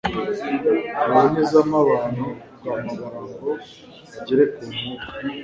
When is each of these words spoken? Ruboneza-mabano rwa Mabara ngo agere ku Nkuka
Ruboneza-mabano 1.05 2.25
rwa 2.57 2.75
Mabara 2.85 3.21
ngo 3.31 3.51
agere 4.17 4.43
ku 4.53 4.61
Nkuka 4.69 5.03